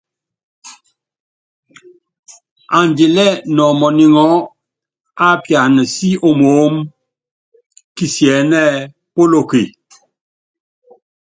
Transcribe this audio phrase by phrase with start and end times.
[2.77, 4.41] Andilɛ́ nɔmɔniŋɔɔ́
[5.27, 6.89] ápiana síomoómú,
[7.95, 8.65] kisiɛ́nɛ́
[9.13, 9.61] polóke.